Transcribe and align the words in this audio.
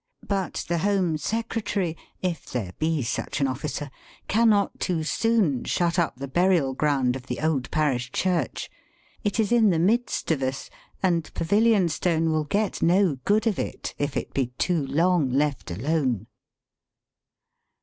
But 0.27 0.65
the 0.67 0.79
Home 0.79 1.15
Secretary 1.19 1.95
(if 2.23 2.47
there 2.49 2.71
be 2.79 3.03
such 3.03 3.39
an 3.39 3.45
officer) 3.47 3.91
cannot 4.27 4.79
too 4.79 5.03
soon 5.03 5.63
shut 5.65 5.99
up 5.99 6.15
the 6.15 6.27
burial 6.27 6.73
ground 6.73 7.15
of 7.15 7.27
the 7.27 7.39
old 7.39 7.69
parish 7.69 8.11
church. 8.11 8.71
It 9.23 9.39
is 9.39 9.51
in 9.51 9.69
the 9.69 9.77
midst 9.77 10.31
of 10.31 10.41
us, 10.41 10.71
and 11.03 11.31
Pavilionstone 11.35 12.31
will 12.31 12.45
get 12.45 12.81
no 12.81 13.17
good 13.25 13.45
of 13.45 13.59
it, 13.59 13.93
if 13.99 14.17
it 14.17 14.33
be 14.33 14.47
too 14.57 14.87
long 14.87 15.29
left 15.29 15.69
alone. 15.69 16.25